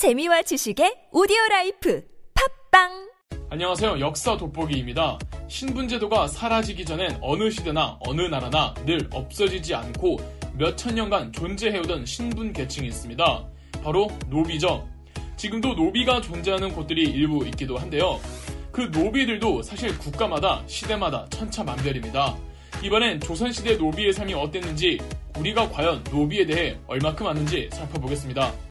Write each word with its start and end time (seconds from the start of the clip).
재미와 0.00 0.40
지식의 0.40 1.08
오디오 1.12 1.36
life 1.50 2.02
팟빵 2.70 3.10
안녕하세요. 3.50 4.00
역사 4.00 4.34
돋보기입니다. 4.34 5.18
신분제도가 5.46 6.26
사라지기 6.26 6.86
전엔 6.86 7.18
어느 7.20 7.50
시대나 7.50 7.98
어느 8.00 8.22
나라나 8.22 8.72
늘 8.86 9.06
없어지지 9.12 9.74
않고 9.74 10.16
몇천 10.56 10.94
년간 10.94 11.32
존재해오던 11.32 12.06
신분 12.06 12.54
계층이 12.54 12.88
있습니다. 12.88 13.46
바로 13.84 14.08
노비죠. 14.30 14.88
지금도 15.36 15.74
노비가 15.74 16.22
존재하는 16.22 16.72
곳들이 16.72 17.02
일부 17.02 17.46
있기도 17.48 17.76
한데요. 17.76 18.18
그 18.72 18.90
노비들도 18.90 19.60
사실 19.60 19.98
국가마다 19.98 20.62
시대마다 20.66 21.26
천차만별입니다. 21.28 22.38
이번엔 22.82 23.20
조선시대 23.20 23.76
노비의 23.76 24.14
삶이 24.14 24.32
어땠는지 24.32 24.98
우리가 25.38 25.68
과연 25.68 26.02
노비에 26.10 26.46
대해 26.46 26.78
얼마큼 26.86 27.26
아는지 27.26 27.68
살펴보겠습니다. 27.70 28.69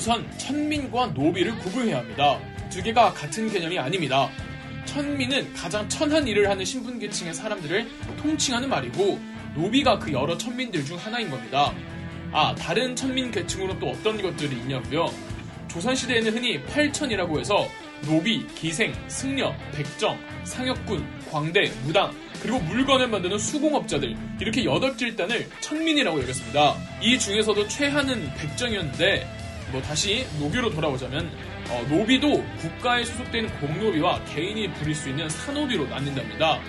우선 0.00 0.26
천민과 0.38 1.08
노비를 1.08 1.54
구분해야 1.58 1.98
합니다. 1.98 2.40
두 2.70 2.82
개가 2.82 3.12
같은 3.12 3.50
개념이 3.50 3.78
아닙니다. 3.78 4.30
천민은 4.86 5.52
가장 5.52 5.86
천한 5.90 6.26
일을 6.26 6.48
하는 6.48 6.64
신분 6.64 6.98
계층의 6.98 7.34
사람들을 7.34 7.86
통칭하는 8.22 8.70
말이고 8.70 9.20
노비가 9.54 9.98
그 9.98 10.10
여러 10.10 10.38
천민들 10.38 10.86
중 10.86 10.96
하나인 10.96 11.28
겁니다. 11.28 11.74
아, 12.32 12.54
다른 12.54 12.96
천민 12.96 13.30
계층으로 13.30 13.78
또 13.78 13.90
어떤 13.90 14.22
것들이 14.22 14.56
있냐고요? 14.56 15.12
조선시대에는 15.68 16.32
흔히 16.32 16.62
팔천이라고 16.62 17.38
해서 17.38 17.68
노비, 18.06 18.46
기생, 18.54 18.94
승려, 19.06 19.54
백정, 19.74 20.18
상역군, 20.44 21.06
광대, 21.30 21.70
무당, 21.84 22.10
그리고 22.40 22.58
물건을 22.60 23.06
만드는 23.08 23.38
수공업자들 23.38 24.16
이렇게 24.40 24.64
여덟 24.64 24.96
질단을 24.96 25.46
천민이라고 25.60 26.22
여겼습니다. 26.22 26.74
이 27.02 27.18
중에서도 27.18 27.68
최하는 27.68 28.32
백정이었는데 28.36 29.39
뭐 29.70 29.80
다시 29.82 30.26
노비로 30.38 30.70
돌아오자면 30.70 31.30
어, 31.68 31.86
노비도 31.88 32.44
국가에 32.58 33.04
소속된 33.04 33.48
공노비와 33.60 34.24
개인이 34.24 34.72
부릴 34.74 34.94
수 34.94 35.08
있는 35.08 35.28
사노비로 35.28 35.86
나뉜답니다. 35.86 36.60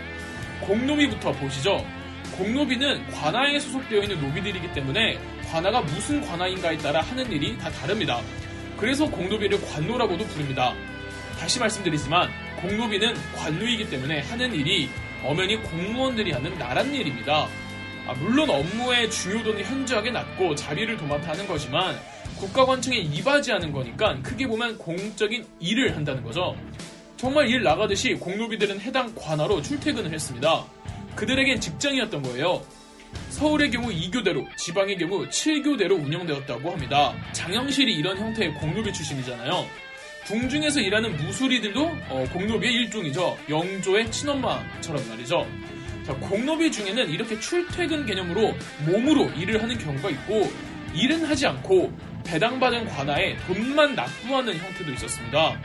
공노비부터 0.62 1.32
보시죠. 1.34 1.84
공노비는 2.38 3.08
관아에 3.12 3.60
소속되어 3.60 4.04
있는 4.04 4.22
노비들이기 4.22 4.72
때문에 4.74 5.20
관아가 5.50 5.82
무슨 5.82 6.22
관아인가에 6.22 6.78
따라 6.78 7.02
하는 7.02 7.32
일이 7.32 7.58
다 7.58 7.70
다릅니다. 7.72 8.22
그래서 8.78 9.10
공노비를 9.10 9.60
관노라고도 9.62 10.26
부릅니다. 10.26 10.74
다시 11.40 11.60
말씀드리지만 11.60 12.30
공노비는 12.62 13.16
관노이기 13.36 13.90
때문에 13.90 14.22
하는 14.22 14.54
일이 14.54 14.90
엄연히 15.24 15.58
공무원들이 15.58 16.32
하는 16.32 16.58
나란 16.58 16.94
일입니다. 16.94 17.48
아, 18.08 18.14
물론 18.14 18.50
업무의 18.50 19.10
주요도는 19.10 19.64
현저하게 19.64 20.12
낮고 20.12 20.56
자비를 20.56 20.98
도맡아 20.98 21.32
하는 21.32 21.48
거지만 21.48 22.00
국가관청에 22.42 22.98
이바지하는 22.98 23.72
거니까 23.72 24.20
크게 24.24 24.48
보면 24.48 24.80
공적인 24.80 25.46
일을 25.60 25.96
한다는 25.96 26.24
거죠. 26.24 26.56
정말 27.16 27.48
일 27.48 27.62
나가듯이 27.62 28.16
공노비들은 28.16 28.82
해당 28.82 29.14
관하로 29.14 29.62
출퇴근을 29.62 30.12
했습니다. 30.12 30.66
그들에겐 31.16 31.62
직장이었던 31.62 32.24
거예요. 32.24 32.64
서울의 33.30 33.70
경우 33.70 33.90
2교대로, 33.90 34.46
지방의 34.58 34.98
경우 34.98 35.28
7교대로 35.28 36.04
운영되었다고 36.04 36.72
합니다. 36.72 37.14
장영실이 37.34 37.94
이런 37.94 38.18
형태의 38.18 38.56
공노비 38.56 38.92
출신이잖아요. 38.92 39.68
궁중에서 40.26 40.80
일하는 40.80 41.16
무술이들도 41.18 41.84
어, 42.10 42.26
공노비의 42.34 42.74
일종이죠. 42.74 43.38
영조의 43.50 44.10
친엄마처럼 44.12 45.08
말이죠. 45.10 45.46
자, 46.08 46.16
공노비 46.16 46.72
중에는 46.72 47.08
이렇게 47.12 47.40
출퇴근 47.40 48.08
개념으로 48.08 48.56
몸으로 48.86 49.30
일을 49.32 49.62
하는 49.62 49.78
경우가 49.78 50.10
있고 50.10 50.52
일은 50.96 51.26
하지 51.26 51.46
않고 51.46 51.92
배당받은 52.24 52.88
관아에 52.88 53.38
돈만 53.48 53.96
납부하는 53.96 54.58
형태도 54.58 54.92
있었습니다. 54.94 55.60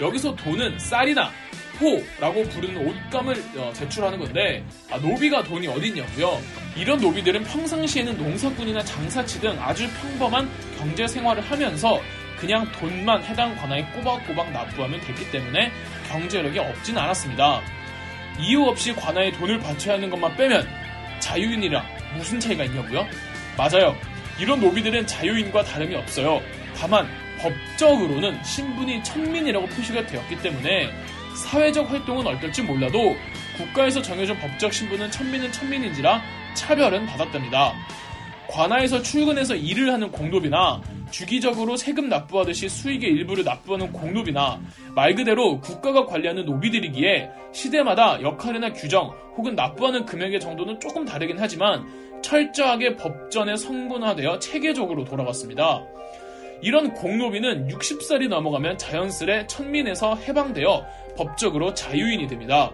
여기서 0.00 0.34
돈은 0.36 0.78
쌀이나 0.78 1.30
포라고 1.78 2.44
부르는 2.44 2.86
옷감을 2.86 3.42
어, 3.56 3.72
제출하는 3.74 4.18
건데 4.18 4.64
아, 4.90 4.98
노비가 4.98 5.42
돈이 5.42 5.66
어딨냐고요? 5.66 6.40
이런 6.76 7.00
노비들은 7.00 7.44
평상시에는 7.44 8.16
농사꾼이나 8.16 8.82
장사치 8.84 9.40
등 9.40 9.56
아주 9.60 9.88
평범한 10.00 10.48
경제 10.78 11.06
생활을 11.06 11.42
하면서 11.42 12.00
그냥 12.38 12.70
돈만 12.72 13.22
해당 13.24 13.56
관아에 13.56 13.84
꼬박꼬박 13.92 14.52
납부하면 14.52 15.00
됐기 15.00 15.30
때문에 15.30 15.72
경제력이 16.08 16.58
없진 16.58 16.96
않았습니다. 16.98 17.60
이유 18.38 18.64
없이 18.64 18.92
관아에 18.92 19.32
돈을 19.32 19.58
바쳐야 19.60 19.94
하는 19.94 20.10
것만 20.10 20.36
빼면 20.36 20.66
자유인이랑 21.20 21.84
무슨 22.16 22.38
차이가 22.38 22.64
있냐고요? 22.64 23.06
맞아요. 23.56 23.96
이런 24.38 24.60
노비들은 24.60 25.06
자유인과 25.06 25.64
다름이 25.64 25.94
없어요. 25.94 26.40
다만 26.76 27.08
법적으로는 27.38 28.42
신분이 28.42 29.04
천민이라고 29.04 29.66
표시가 29.66 30.06
되었기 30.06 30.42
때문에 30.42 30.90
사회적 31.36 31.90
활동은 31.90 32.26
어떨지 32.26 32.62
몰라도 32.62 33.16
국가에서 33.56 34.00
정해준 34.02 34.38
법적 34.38 34.72
신분은 34.72 35.10
천민은 35.10 35.52
천민인지라 35.52 36.22
차별은 36.54 37.06
받았답니다. 37.06 37.74
관아에서 38.48 39.02
출근해서 39.02 39.54
일을 39.56 39.92
하는 39.92 40.10
공노비나 40.10 40.80
주기적으로 41.10 41.76
세금 41.76 42.08
납부하듯이 42.08 42.68
수익의 42.68 43.10
일부를 43.10 43.44
납부하는 43.44 43.92
공노비나 43.92 44.60
말 44.94 45.14
그대로 45.14 45.60
국가가 45.60 46.06
관리하는 46.06 46.44
노비들이기에 46.44 47.30
시대마다 47.52 48.20
역할이나 48.22 48.72
규정 48.72 49.14
혹은 49.36 49.54
납부하는 49.54 50.04
금액의 50.04 50.40
정도는 50.40 50.80
조금 50.80 51.04
다르긴 51.04 51.36
하지만 51.38 51.86
철저하게 52.22 52.96
법전에 52.96 53.56
성분화되어 53.56 54.38
체계적으로 54.38 55.04
돌아갔습니다. 55.04 55.82
이런 56.62 56.94
공노비는 56.94 57.68
60살이 57.68 58.28
넘어가면 58.28 58.78
자연스레 58.78 59.46
천민에서 59.46 60.16
해방되어 60.16 60.86
법적으로 61.16 61.74
자유인이 61.74 62.26
됩니다. 62.26 62.72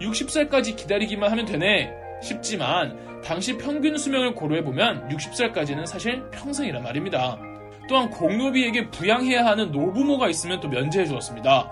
60살까지 0.00 0.76
기다리기만 0.76 1.30
하면 1.32 1.44
되네 1.44 1.92
싶지만 2.22 3.22
당시 3.22 3.56
평균 3.56 3.96
수명을 3.96 4.34
고려해보면 4.34 5.08
60살까지는 5.08 5.86
사실 5.86 6.22
평생이란 6.30 6.82
말입니다. 6.82 7.53
또한 7.88 8.10
공노비에게 8.10 8.90
부양해야 8.90 9.44
하는 9.44 9.70
노부모가 9.70 10.28
있으면 10.28 10.60
또 10.60 10.68
면제해 10.68 11.06
주었습니다. 11.06 11.70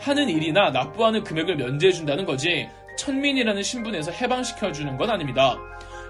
하는 0.00 0.28
일이나 0.28 0.70
납부하는 0.70 1.22
금액을 1.22 1.56
면제해 1.56 1.92
준다는 1.92 2.24
거지 2.24 2.68
천민이라는 2.98 3.62
신분에서 3.62 4.10
해방시켜 4.10 4.72
주는 4.72 4.96
건 4.96 5.10
아닙니다. 5.10 5.56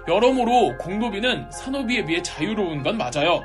여러모로 0.07 0.77
공노비는 0.79 1.51
산노비에 1.51 2.05
비해 2.05 2.21
자유로운 2.21 2.83
건 2.83 2.97
맞아요. 2.97 3.41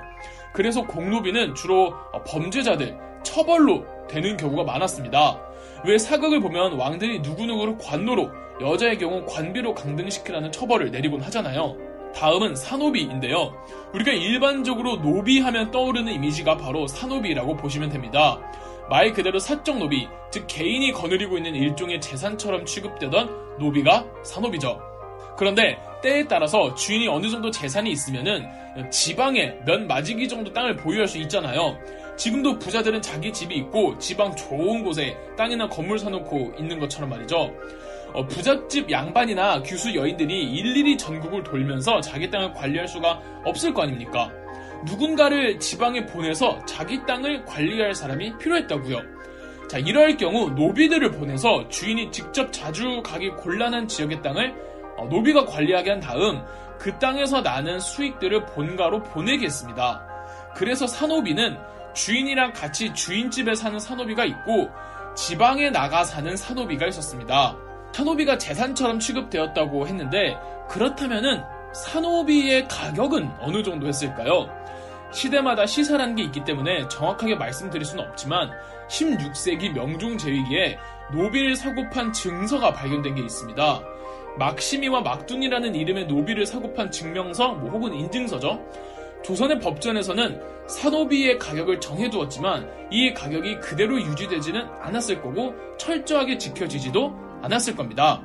그래서 0.52 0.86
공노비는 0.86 1.54
주로 1.54 1.94
범죄자들, 2.26 2.96
처벌로 3.22 3.84
되는 4.08 4.36
경우가 4.36 4.64
많았습니다. 4.64 5.40
왜 5.84 5.98
사극을 5.98 6.40
보면 6.40 6.72
왕들이 6.72 7.20
누구누구를 7.20 7.78
관노로, 7.78 8.30
여자의 8.60 8.98
경우 8.98 9.24
관비로 9.26 9.74
강등시키라는 9.74 10.50
처벌을 10.50 10.90
내리곤 10.90 11.20
하잖아요. 11.20 11.76
다음은 12.14 12.56
산노비인데요. 12.56 13.54
우리가 13.94 14.12
일반적으로 14.12 15.00
노비 15.00 15.40
하면 15.40 15.70
떠오르는 15.70 16.12
이미지가 16.12 16.56
바로 16.56 16.86
산노비라고 16.86 17.56
보시면 17.56 17.90
됩니다. 17.90 18.40
말 18.88 19.12
그대로 19.12 19.38
사적 19.38 19.78
노비, 19.78 20.08
즉 20.30 20.46
개인이 20.46 20.90
거느리고 20.92 21.36
있는 21.36 21.54
일종의 21.54 22.00
재산처럼 22.00 22.64
취급되던 22.64 23.58
노비가 23.58 24.06
산노비죠. 24.22 24.80
그런데 25.36 25.78
때에 26.02 26.26
따라서 26.26 26.74
주인이 26.74 27.06
어느 27.08 27.28
정도 27.28 27.50
재산이 27.50 27.90
있으면은 27.90 28.48
지방에 28.90 29.56
몇 29.64 29.82
마지기 29.82 30.28
정도 30.28 30.52
땅을 30.52 30.76
보유할 30.76 31.06
수 31.06 31.18
있잖아요. 31.18 31.78
지금도 32.18 32.58
부자들은 32.58 33.00
자기 33.00 33.32
집이 33.32 33.54
있고 33.56 33.96
지방 33.98 34.34
좋은 34.34 34.82
곳에 34.82 35.16
땅이나 35.36 35.68
건물 35.68 35.98
사놓고 35.98 36.54
있는 36.58 36.80
것처럼 36.80 37.10
말이죠. 37.10 37.52
어, 38.12 38.26
부잣집 38.26 38.90
양반이나 38.90 39.62
규수 39.62 39.94
여인들이 39.94 40.42
일일이 40.52 40.98
전국을 40.98 41.44
돌면서 41.44 42.00
자기 42.00 42.28
땅을 42.28 42.52
관리할 42.54 42.88
수가 42.88 43.22
없을 43.44 43.72
거 43.72 43.82
아닙니까? 43.82 44.30
누군가를 44.84 45.60
지방에 45.60 46.06
보내서 46.06 46.58
자기 46.66 47.04
땅을 47.06 47.44
관리할 47.44 47.94
사람이 47.94 48.38
필요했다고요. 48.38 49.00
자, 49.68 49.78
이럴 49.78 50.16
경우 50.16 50.50
노비들을 50.50 51.12
보내서 51.12 51.68
주인이 51.68 52.10
직접 52.10 52.52
자주 52.52 53.00
가기 53.04 53.30
곤란한 53.30 53.86
지역의 53.86 54.22
땅을 54.22 54.54
어, 54.96 55.04
노비가 55.04 55.44
관리하게 55.44 55.90
한 55.90 56.00
다음 56.00 56.42
그 56.80 56.98
땅에서 56.98 57.42
나는 57.42 57.78
수익들을 57.78 58.46
본가로 58.46 59.04
보내게 59.04 59.46
했습니다. 59.46 60.04
그래서 60.56 60.88
산노비는 60.88 61.56
주인이랑 61.94 62.52
같이 62.52 62.92
주인집에 62.94 63.54
사는 63.54 63.78
산노비가 63.78 64.24
있고 64.24 64.70
지방에 65.16 65.70
나가 65.70 66.04
사는 66.04 66.36
산노비가 66.36 66.86
있었습니다. 66.86 67.56
산노비가 67.92 68.38
재산처럼 68.38 69.00
취급되었다고 69.00 69.86
했는데 69.88 70.36
그렇다면은 70.68 71.42
산노비의 71.72 72.68
가격은 72.68 73.30
어느 73.40 73.62
정도 73.62 73.88
했을까요? 73.88 74.48
시대마다 75.10 75.66
시사라는 75.66 76.14
게 76.16 76.22
있기 76.24 76.44
때문에 76.44 76.86
정확하게 76.88 77.34
말씀드릴 77.36 77.84
수는 77.84 78.04
없지만 78.04 78.50
16세기 78.88 79.72
명종 79.72 80.18
제위기에 80.18 80.78
노비를 81.12 81.56
사고 81.56 81.88
판 81.90 82.12
증서가 82.12 82.72
발견된 82.72 83.14
게 83.14 83.22
있습니다. 83.22 83.82
막시미와 84.38 85.00
막둥이라는 85.00 85.74
이름의 85.74 86.06
노비를 86.06 86.46
사고 86.46 86.72
판 86.74 86.90
증명서 86.90 87.54
뭐 87.54 87.70
혹은 87.70 87.94
인증서죠. 87.94 88.62
조선의 89.24 89.60
법전에서는 89.60 90.40
사노비의 90.68 91.38
가격을 91.38 91.80
정해두었지만 91.80 92.68
이 92.90 93.12
가격이 93.14 93.58
그대로 93.60 94.00
유지되지는 94.00 94.60
않았을 94.80 95.22
거고 95.22 95.54
철저하게 95.78 96.38
지켜지지도 96.38 97.14
않았을 97.42 97.74
겁니다. 97.74 98.22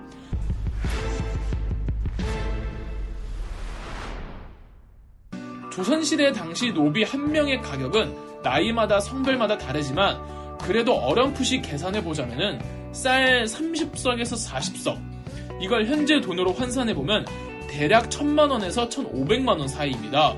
조선시대 5.72 6.34
당시 6.34 6.72
노비 6.72 7.04
한 7.04 7.32
명의 7.32 7.60
가격은 7.60 8.16
나이마다 8.44 9.00
성별마다 9.00 9.58
다르지만 9.58 10.22
그래도 10.60 10.94
어렴풋이 10.94 11.62
계산해보자면은 11.62 12.60
쌀 12.92 13.46
30석에서 13.46 14.52
40석 14.52 15.14
이걸 15.60 15.86
현재 15.86 16.22
돈으로 16.22 16.54
환산해보면 16.54 17.26
대략 17.70 18.10
1000만원에서 18.10 18.88
1500만원 18.90 19.68
사이입니다. 19.68 20.38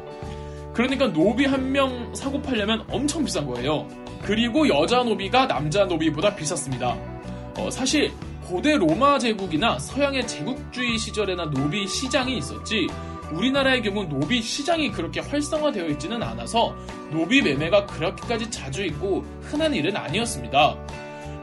그러니까 0.76 1.12
노비 1.12 1.46
한 1.46 1.72
명 1.72 2.14
사고 2.14 2.42
팔려면 2.42 2.86
엄청 2.90 3.26
비싼 3.26 3.46
거예요. 3.48 3.88
그리고 4.22 4.68
여자 4.68 5.04
노비가 5.04 5.48
남자 5.48 5.86
노비보다 5.86 6.36
비쌌습니다. 6.36 6.96
어, 7.58 7.70
사실 7.72 8.12
고대 8.46 8.76
로마 8.78 9.18
제국이나 9.18 9.80
서양의 9.80 10.28
제국주의 10.28 10.98
시절에나 10.98 11.50
노비 11.50 11.88
시장이 11.88 12.38
있었지 12.38 12.88
우리나라의 13.34 13.82
경우 13.82 14.08
노비 14.08 14.42
시장이 14.42 14.92
그렇게 14.92 15.20
활성화되어 15.22 15.88
있지는 15.90 16.22
않아서 16.22 16.76
노비 17.12 17.42
매매가 17.42 17.88
그렇게까지 17.88 18.52
자주 18.52 18.86
있고 18.86 19.26
흔한 19.42 19.74
일은 19.74 19.96
아니었습니다. 19.98 20.78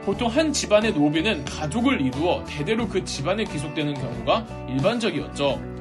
보통 0.04 0.28
한 0.28 0.52
집안의 0.52 0.92
노비는 0.92 1.44
가족을 1.44 2.00
이루어 2.00 2.44
대대로 2.44 2.86
그 2.88 3.04
집안에 3.04 3.44
귀속되는 3.44 3.94
경우가 3.94 4.46
일반적이었죠. 4.68 5.71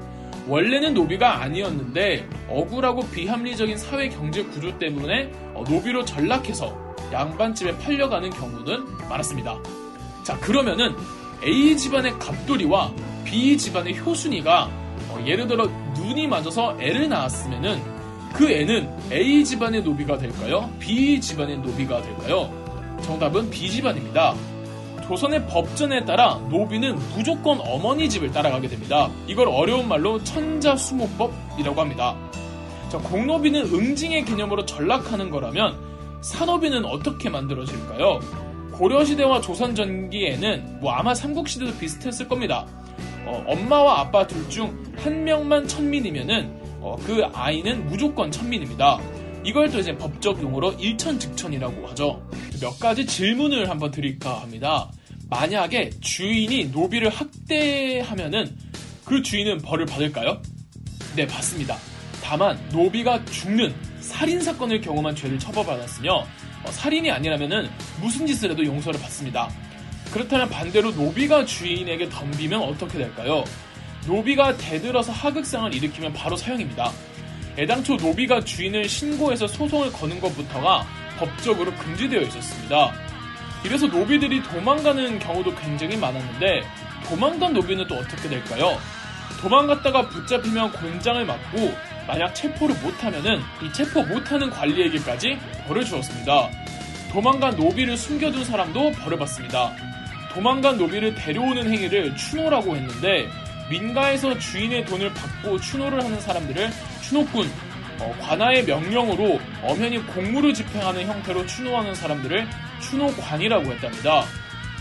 원래는 0.51 0.93
노비가 0.93 1.41
아니었는데 1.43 2.27
억울하고 2.49 3.07
비합리적인 3.11 3.77
사회 3.77 4.09
경제 4.09 4.43
구조 4.43 4.77
때문에 4.77 5.31
어, 5.53 5.63
노비로 5.65 6.03
전락해서 6.03 6.77
양반집에 7.09 7.77
팔려가는 7.77 8.29
경우는 8.31 8.83
많았습니다. 9.07 9.57
자, 10.23 10.37
그러면은 10.41 10.93
A 11.41 11.77
집안의 11.77 12.19
갑돌이와 12.19 12.93
B 13.23 13.57
집안의 13.57 13.97
효순이가 14.01 14.69
어, 15.07 15.23
예를 15.25 15.47
들어 15.47 15.67
눈이 15.95 16.27
맞아서 16.27 16.77
애를 16.81 17.07
낳았으면은 17.07 17.81
그 18.33 18.51
애는 18.51 18.89
A 19.09 19.45
집안의 19.45 19.83
노비가 19.83 20.17
될까요? 20.17 20.69
B 20.79 21.21
집안의 21.21 21.59
노비가 21.59 22.01
될까요? 22.01 22.51
정답은 23.03 23.49
B 23.49 23.71
집안입니다. 23.71 24.35
조선의 25.11 25.45
법전에 25.47 26.05
따라 26.05 26.35
노비는 26.49 26.95
무조건 27.13 27.59
어머니 27.59 28.07
집을 28.09 28.31
따라가게 28.31 28.69
됩니다. 28.69 29.09
이걸 29.27 29.49
어려운 29.49 29.89
말로 29.89 30.23
천자수모법이라고 30.23 31.81
합니다. 31.81 32.15
자, 32.87 32.97
공노비는 32.97 33.73
응징의 33.73 34.23
개념으로 34.23 34.65
전락하는 34.65 35.29
거라면 35.29 35.75
산노비는 36.21 36.85
어떻게 36.85 37.29
만들어질까요? 37.29 38.21
고려시대와 38.71 39.41
조선 39.41 39.75
전기에는 39.75 40.79
뭐 40.79 40.93
아마 40.93 41.13
삼국시대도 41.13 41.77
비슷했을 41.77 42.29
겁니다. 42.29 42.65
어, 43.25 43.43
엄마와 43.47 43.99
아빠 43.99 44.25
둘 44.25 44.47
중 44.49 44.93
한 45.03 45.25
명만 45.25 45.67
천민이면은 45.67 46.57
어, 46.79 46.95
그 47.05 47.21
아이는 47.33 47.85
무조건 47.87 48.31
천민입니다. 48.31 48.97
이걸 49.43 49.69
또 49.71 49.79
이제 49.79 49.93
법적 49.97 50.41
용어로 50.41 50.71
일천즉천이라고 50.73 51.87
하죠. 51.89 52.21
몇 52.61 52.79
가지 52.79 53.05
질문을 53.05 53.69
한번 53.69 53.91
드릴까 53.91 54.39
합니다. 54.41 54.89
만약에 55.31 55.91
주인이 56.01 56.65
노비를 56.65 57.09
학대하면은 57.09 58.53
그 59.05 59.23
주인은 59.23 59.59
벌을 59.59 59.85
받을까요? 59.85 60.41
네, 61.15 61.25
받습니다. 61.25 61.77
다만 62.21 62.59
노비가 62.69 63.23
죽는 63.25 63.73
살인 64.01 64.41
사건을 64.41 64.81
경험한 64.81 65.15
죄를 65.15 65.39
처벌받았으며 65.39 66.13
어, 66.13 66.71
살인이 66.71 67.09
아니라면은 67.09 67.69
무슨 68.01 68.27
짓을 68.27 68.51
해도 68.51 68.65
용서를 68.65 68.99
받습니다. 68.99 69.49
그렇다면 70.11 70.49
반대로 70.49 70.91
노비가 70.91 71.45
주인에게 71.45 72.09
덤비면 72.09 72.61
어떻게 72.61 72.97
될까요? 72.97 73.45
노비가 74.05 74.57
대들어서 74.57 75.13
하극상을 75.13 75.73
일으키면 75.73 76.11
바로 76.11 76.35
사형입니다. 76.35 76.91
애당초 77.57 77.95
노비가 77.95 78.43
주인을 78.43 78.89
신고해서 78.89 79.47
소송을 79.47 79.93
거는 79.93 80.19
것부터가 80.19 80.85
법적으로 81.17 81.73
금지되어 81.75 82.21
있었습니다. 82.21 83.10
이래서 83.63 83.87
노비들이 83.87 84.41
도망가는 84.43 85.19
경우도 85.19 85.55
굉장히 85.55 85.97
많았는데 85.97 86.63
도망간 87.05 87.53
노비는 87.53 87.87
또 87.87 87.95
어떻게 87.95 88.27
될까요? 88.29 88.77
도망갔다가 89.39 90.07
붙잡히면 90.09 90.71
곤장을 90.71 91.25
맞고 91.25 91.75
만약 92.07 92.33
체포를 92.33 92.75
못하면은 92.81 93.41
이 93.61 93.71
체포 93.73 94.03
못하는 94.03 94.49
관리에게까지 94.49 95.37
벌을 95.67 95.83
주었습니다. 95.83 96.49
도망간 97.11 97.55
노비를 97.55 97.97
숨겨둔 97.97 98.43
사람도 98.45 98.91
벌을 98.93 99.17
받습니다. 99.17 99.73
도망간 100.33 100.77
노비를 100.77 101.13
데려오는 101.13 101.69
행위를 101.69 102.15
추노라고 102.15 102.75
했는데 102.75 103.27
민가에서 103.69 104.37
주인의 104.37 104.85
돈을 104.85 105.13
받고 105.13 105.59
추노를 105.59 106.03
하는 106.03 106.19
사람들을 106.19 106.69
추노꾼, 107.01 107.49
어, 107.99 108.15
관아의 108.21 108.65
명령으로 108.65 109.39
엄연히 109.63 109.99
공무를 110.07 110.53
집행하는 110.53 111.05
형태로 111.05 111.45
추노하는 111.45 111.95
사람들을 111.95 112.47
추노관이라고 112.81 113.71
했답니다. 113.71 114.25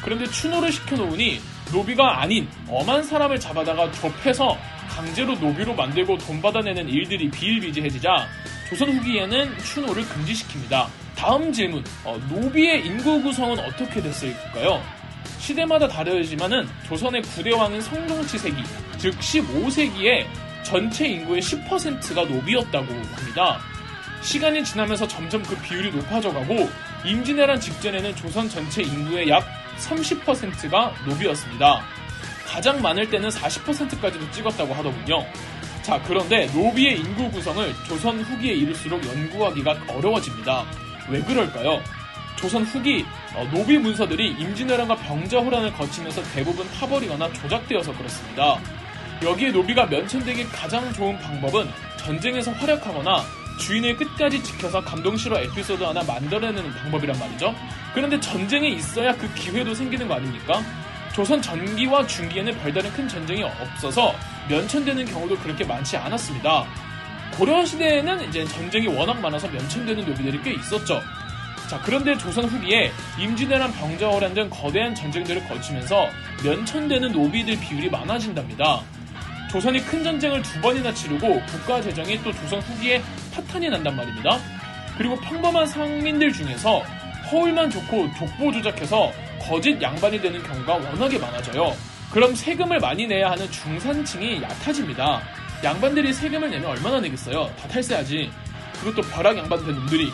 그런데 0.03 0.27
추노를 0.27 0.73
시켜놓으니 0.73 1.41
노비가 1.73 2.21
아닌 2.21 2.49
엄한 2.69 3.03
사람을 3.05 3.39
잡아다가 3.39 3.91
좁혀서 3.93 4.57
강제로 4.89 5.35
노비로 5.37 5.75
만들고 5.75 6.19
돈 6.19 6.43
받아내는 6.43 6.89
일들이 6.89 7.31
비일비재해지자 7.31 8.27
조선 8.69 8.91
후기에는 8.97 9.59
추노를 9.59 10.05
금지시킵니다. 10.05 10.87
다음 11.17 11.53
질문, 11.53 11.85
어, 12.05 12.19
노비의 12.31 12.87
인구 12.87 13.23
구성은 13.23 13.59
어떻게 13.59 14.01
됐을까요? 14.01 14.83
시대마다 15.39 15.89
다르지만은 15.89 16.69
조선의 16.87 17.23
9대 17.23 17.57
왕은 17.57 17.81
성종치 17.81 18.39
세기, 18.39 18.63
즉 18.99 19.19
15세기에 19.19 20.27
전체 20.63 21.07
인구의 21.09 21.43
10%가 21.43 22.25
노비였다고 22.25 22.87
합니다. 22.87 23.59
시간이 24.23 24.65
지나면서 24.65 25.09
점점 25.09 25.43
그 25.43 25.57
비율이 25.57 25.91
높아져가고 25.93 26.69
임진왜란 27.05 27.61
직전에는 27.61 28.15
조선 28.17 28.49
전체 28.49 28.83
인구의 28.83 29.29
약 29.29 29.45
30%가 29.79 30.93
노비였습니다. 31.07 31.83
가장 32.47 32.83
많을 32.83 33.09
때는 33.09 33.29
40%까지도 33.29 34.31
찍었다고 34.31 34.75
하더군요. 34.75 35.25
자, 35.83 36.01
그런데 36.07 36.47
노비의 36.53 36.99
인구 36.99 37.31
구성을 37.31 37.75
조선 37.87 38.21
후기에 38.21 38.53
이를수록 38.53 39.05
연구하기가 39.07 39.85
어려워집니다. 39.89 40.67
왜 41.09 41.21
그럴까요? 41.23 41.81
조선 42.37 42.65
후기 42.65 43.05
어, 43.35 43.49
노비 43.53 43.79
문서들이 43.79 44.33
임진왜란과 44.33 44.97
병자호란을 44.97 45.73
거치면서 45.73 46.23
대부분 46.35 46.69
파버리거나 46.73 47.33
조작되어서 47.33 47.97
그렇습니다. 47.97 48.59
여기에 49.23 49.51
노비가 49.53 49.87
면천되기 49.87 50.45
가장 50.47 50.93
좋은 50.93 51.19
방법은 51.19 51.69
전쟁에서 51.99 52.51
활약하거나 52.53 53.23
주인을 53.61 53.97
끝까지 53.97 54.43
지켜서 54.43 54.81
감동실화 54.83 55.41
에피소드 55.43 55.85
하나 55.85 56.03
만들어내는 56.03 56.73
방법이란 56.75 57.17
말이죠. 57.19 57.55
그런데 57.95 58.19
전쟁에 58.19 58.69
있어야 58.71 59.15
그 59.15 59.33
기회도 59.35 59.75
생기는 59.75 60.09
거 60.09 60.15
아닙니까? 60.15 60.61
조선 61.13 61.41
전기와 61.43 62.07
중기에는 62.07 62.59
별다른 62.59 62.91
큰 62.93 63.07
전쟁이 63.07 63.43
없어서 63.43 64.15
면천되는 64.49 65.05
경우도 65.05 65.37
그렇게 65.39 65.65
많지 65.65 65.97
않았습니다. 65.97 66.67
고려시대에는 67.37 68.29
이제 68.29 68.45
전쟁이 68.47 68.89
워낙 68.89 69.21
많아서 69.21 69.47
면천되는 69.49 70.05
노비들이 70.05 70.41
꽤 70.43 70.53
있었죠. 70.55 71.01
자, 71.69 71.81
그런데 71.85 72.19
조선 72.19 72.47
후기에 72.47 72.91
임진왜란 73.19 73.73
병자호란 73.73 74.35
등 74.35 74.51
거대한 74.51 74.95
전쟁들을 74.95 75.47
거치면서 75.49 76.09
면천되는 76.45 77.13
노비들 77.13 77.61
비율이 77.61 77.91
많아진답니다. 77.91 78.83
조선이 79.51 79.85
큰 79.85 80.05
전쟁을 80.05 80.43
두 80.43 80.61
번이나 80.61 80.95
치르고 80.95 81.43
국가 81.47 81.83
재정이 81.83 82.23
또 82.23 82.33
조선 82.33 82.61
후기에 82.61 83.03
파탄이 83.35 83.69
난단 83.69 83.97
말입니다. 83.97 84.39
그리고 84.97 85.17
평범한 85.17 85.67
상민들 85.67 86.33
중에서 86.33 86.79
허울만 87.33 87.69
좋고 87.69 88.15
족보 88.15 88.53
조작해서 88.53 89.13
거짓 89.41 89.83
양반이 89.83 90.21
되는 90.21 90.41
경우가 90.41 90.75
워낙에 90.75 91.19
많아져요. 91.19 91.75
그럼 92.13 92.35
세금을 92.35 92.79
많이 92.79 93.09
내야 93.09 93.33
하는 93.33 93.51
중산층이 93.51 94.41
얕아집니다. 94.41 95.21
양반들이 95.65 96.13
세금을 96.13 96.51
내면 96.51 96.71
얼마나 96.71 97.01
내겠어요? 97.01 97.51
다 97.61 97.67
탈세하지. 97.67 98.31
그것도 98.81 99.03
벼락 99.09 99.37
양반 99.37 99.65
된 99.65 99.75
놈들이. 99.75 100.13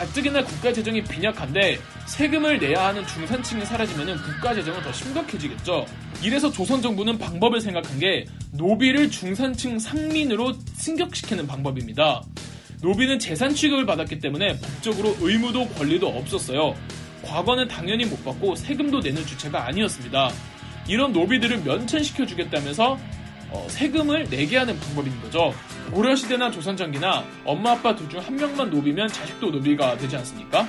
가뜩이나 0.00 0.42
국가 0.42 0.72
재정이 0.72 1.04
빈약한데 1.04 1.78
세금을 2.06 2.58
내야 2.58 2.86
하는 2.86 3.06
중산층이 3.06 3.66
사라지면 3.66 4.16
국가 4.22 4.54
재정은 4.54 4.82
더 4.82 4.90
심각해지겠죠. 4.90 5.84
이래서 6.22 6.50
조선 6.50 6.80
정부는 6.80 7.18
방법을 7.18 7.60
생각한 7.60 7.98
게 7.98 8.24
노비를 8.52 9.10
중산층 9.10 9.78
상민으로 9.78 10.54
승격시키는 10.72 11.46
방법입니다. 11.46 12.22
노비는 12.80 13.18
재산 13.18 13.54
취급을 13.54 13.84
받았기 13.84 14.20
때문에 14.20 14.58
법적으로 14.58 15.14
의무도 15.20 15.68
권리도 15.68 16.08
없었어요. 16.08 16.74
과거는 17.22 17.68
당연히 17.68 18.06
못 18.06 18.24
받고 18.24 18.54
세금도 18.54 19.00
내는 19.00 19.26
주체가 19.26 19.66
아니었습니다. 19.66 20.30
이런 20.88 21.12
노비들을 21.12 21.58
면천시켜 21.58 22.24
주겠다면서 22.24 22.98
어, 23.52 23.66
세금을 23.68 24.28
내게 24.30 24.58
하는 24.58 24.78
방법인 24.78 25.20
거죠. 25.22 25.52
고려 25.92 26.14
시대나 26.14 26.50
조선 26.50 26.76
전기나 26.76 27.24
엄마 27.44 27.72
아빠 27.72 27.94
둘 27.94 28.08
중 28.08 28.20
한 28.20 28.36
명만 28.36 28.70
노비면 28.70 29.08
자식도 29.08 29.50
노비가 29.50 29.96
되지 29.96 30.16
않습니까? 30.16 30.66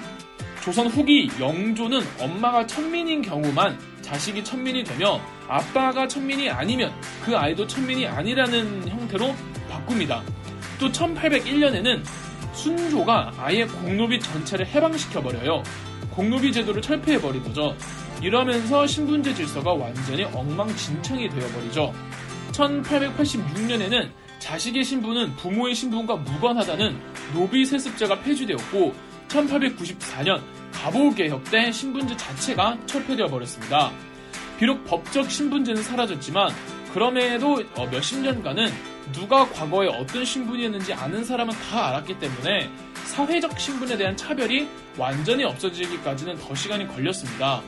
조선 0.63 0.87
후기 0.87 1.29
영조는 1.39 2.01
엄마가 2.19 2.65
천민인 2.67 3.21
경우만 3.21 3.77
자식이 4.01 4.43
천민이 4.43 4.83
되며 4.83 5.19
아빠가 5.47 6.07
천민이 6.07 6.49
아니면 6.49 6.91
그 7.23 7.35
아이도 7.37 7.65
천민이 7.67 8.05
아니라는 8.07 8.87
형태로 8.87 9.35
바꿉니다. 9.69 10.23
또 10.79 10.91
1801년에는 10.91 12.01
순조가 12.53 13.33
아예 13.37 13.65
공노비 13.65 14.19
전체를 14.19 14.67
해방시켜버려요. 14.67 15.63
공노비 16.11 16.51
제도를 16.51 16.81
철폐해버리죠. 16.81 17.75
이러면서 18.21 18.85
신분제 18.85 19.33
질서가 19.33 19.73
완전히 19.73 20.23
엉망진창이 20.25 21.29
되어버리죠. 21.29 21.93
1886년에는 22.51 24.09
자식의 24.39 24.83
신분은 24.83 25.35
부모의 25.35 25.75
신분과 25.75 26.15
무관하다는 26.17 26.99
노비 27.33 27.65
세습제가 27.65 28.21
폐지되었고 28.21 28.93
1894년 29.27 30.41
가보개혁 30.71 31.43
때 31.51 31.71
신분제 31.71 32.17
자체가 32.17 32.77
철폐되어 32.85 33.27
버렸습니다. 33.27 33.91
비록 34.57 34.83
법적 34.85 35.29
신분제는 35.29 35.83
사라졌지만 35.83 36.51
그럼에도 36.93 37.63
어, 37.75 37.87
몇십 37.87 38.19
년간은 38.19 38.67
누가 39.13 39.47
과거에 39.49 39.87
어떤 39.87 40.25
신분이었는지 40.25 40.93
아는 40.93 41.23
사람은 41.23 41.53
다 41.53 41.87
알았기 41.87 42.19
때문에 42.19 42.69
사회적 43.05 43.59
신분에 43.59 43.97
대한 43.97 44.15
차별이 44.15 44.67
완전히 44.97 45.43
없어지기까지는 45.43 46.37
더 46.37 46.55
시간이 46.55 46.87
걸렸습니다. 46.87 47.61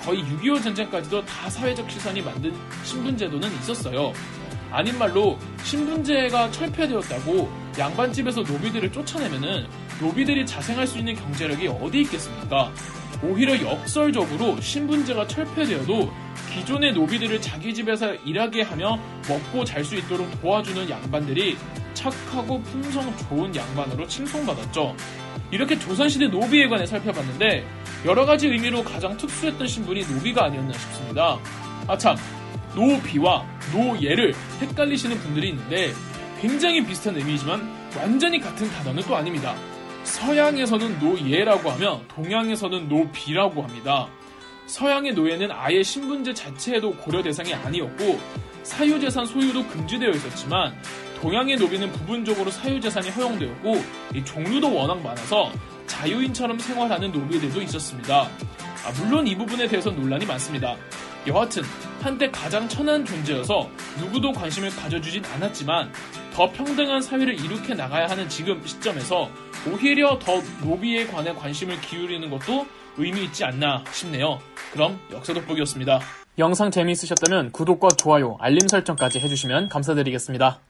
거의 0.00 0.22
6.25 0.22 0.62
전쟁까지도 0.62 1.24
다 1.24 1.50
사회적 1.50 1.90
시선이 1.90 2.22
만든 2.22 2.54
신분제도는 2.84 3.48
있었어요. 3.60 4.12
아닌 4.70 4.98
말로 4.98 5.38
신분제가 5.62 6.50
철폐되었다고 6.50 7.50
양반집에서 7.78 8.42
노비들을 8.42 8.92
쫓아내면은 8.92 9.66
노비들이 10.00 10.44
자생할 10.44 10.86
수 10.86 10.98
있는 10.98 11.14
경제력이 11.14 11.68
어디 11.68 12.00
있겠습니까? 12.02 12.72
오히려 13.22 13.60
역설적으로 13.60 14.60
신분제가 14.60 15.26
철폐되어도 15.26 16.12
기존의 16.52 16.92
노비들을 16.92 17.40
자기 17.40 17.74
집에서 17.74 18.14
일하게 18.14 18.62
하며 18.62 18.98
먹고 19.28 19.64
잘 19.64 19.84
수 19.84 19.94
있도록 19.96 20.28
도와주는 20.40 20.88
양반들이 20.88 21.56
착하고 21.94 22.60
품성 22.62 23.16
좋은 23.16 23.54
양반으로 23.54 24.06
칭송받았죠. 24.06 24.94
이렇게 25.50 25.78
조선시대 25.78 26.28
노비에 26.28 26.68
관해 26.68 26.86
살펴봤는데 26.86 27.66
여러 28.04 28.24
가지 28.24 28.48
의미로 28.48 28.82
가장 28.82 29.16
특수했던 29.16 29.66
신분이 29.66 30.06
노비가 30.06 30.46
아니었나 30.46 30.72
싶습니다. 30.72 31.38
아참, 31.86 32.16
노비와 32.74 33.46
노예를 33.72 34.34
헷갈리시는 34.60 35.18
분들이 35.18 35.50
있는데 35.50 35.92
굉장히 36.40 36.84
비슷한 36.84 37.16
의미이지만 37.16 37.60
완전히 37.96 38.38
같은 38.40 38.68
단어는 38.70 39.02
또 39.04 39.16
아닙니다. 39.16 39.54
서양에서는 40.04 40.98
노예라고 41.00 41.70
하며 41.70 42.00
동양에서는 42.08 42.88
노비라고 42.88 43.62
합니다. 43.62 44.08
서양의 44.66 45.14
노예는 45.14 45.50
아예 45.50 45.82
신분제 45.82 46.34
자체에도 46.34 46.92
고려 46.96 47.22
대상이 47.22 47.54
아니었고 47.54 48.18
사유재산 48.62 49.26
소유도 49.26 49.66
금지되어 49.68 50.10
있었지만 50.10 50.74
동양의 51.20 51.56
노비는 51.56 51.92
부분적으로 51.92 52.50
사유재산이 52.50 53.10
허용되었고 53.10 53.76
종류도 54.24 54.74
워낙 54.74 55.00
많아서 55.02 55.50
자유인처럼 55.86 56.58
생활하는 56.58 57.10
노비들도 57.12 57.62
있었습니다. 57.62 58.22
아, 58.22 58.92
물론 59.00 59.26
이 59.26 59.36
부분에 59.36 59.66
대해서 59.66 59.90
논란이 59.90 60.26
많습니다. 60.26 60.76
여하튼 61.26 61.62
한때 62.00 62.30
가장 62.30 62.68
천한 62.68 63.04
존재여서 63.04 63.68
누구도 63.98 64.32
관심을 64.32 64.70
가져주진 64.70 65.24
않았지만 65.24 65.90
더 66.32 66.50
평등한 66.52 67.02
사회를 67.02 67.34
이룩해 67.34 67.74
나가야 67.74 68.06
하는 68.06 68.28
지금 68.28 68.64
시점에서 68.64 69.28
오히려 69.68 70.18
더 70.20 70.40
노비에 70.62 71.06
관해 71.06 71.34
관심을 71.34 71.80
기울이는 71.80 72.30
것도 72.30 72.66
의미 72.98 73.24
있지 73.24 73.44
않나 73.44 73.82
싶네요. 73.90 74.38
그럼 74.72 75.00
역사 75.10 75.32
돋보기였습니다. 75.32 76.00
영상 76.38 76.70
재미있으셨다면 76.70 77.50
구독과 77.52 77.88
좋아요, 77.96 78.36
알림 78.38 78.68
설정까지 78.68 79.18
해주시면 79.20 79.68
감사드리겠습니다. 79.70 80.60